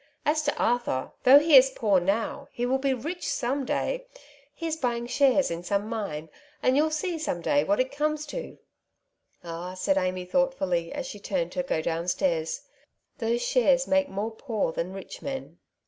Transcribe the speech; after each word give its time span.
As 0.25 0.41
to 0.41 0.57
Arthur, 0.57 1.11
though 1.25 1.37
he 1.37 1.55
is 1.55 1.69
poor 1.69 1.99
now, 1.99 2.47
he 2.51 2.65
will 2.65 2.79
be 2.79 2.91
rich 2.91 3.27
some 3.27 3.65
day. 3.65 4.07
He 4.51 4.65
is 4.65 4.75
buying 4.75 5.05
shares 5.05 5.51
in 5.51 5.61
some 5.61 5.87
mine, 5.87 6.29
and 6.63 6.75
you'll 6.75 6.89
see 6.89 7.19
some 7.19 7.39
day 7.39 7.63
what 7.63 7.79
it 7.79 7.91
comes 7.95 8.25
to."" 8.25 8.57
Ah," 9.43 9.75
said 9.75 9.99
Amy 9.99 10.25
thoughtfully, 10.25 10.91
as 10.91 11.05
she 11.05 11.19
turned 11.19 11.51
to 11.51 11.61
go 11.61 11.83
down 11.83 12.07
stairs," 12.07 12.63
those 13.19 13.43
shares 13.43 13.85
make 13.87 14.09
more 14.09 14.31
poor 14.31 14.71
than 14.71 14.91
rich 14.91 15.21
men." 15.21 15.59